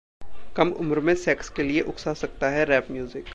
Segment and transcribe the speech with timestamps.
[0.55, 3.25] कम उम्र में सेक्स के लिए उकसा सकता है रैप म्यूजिक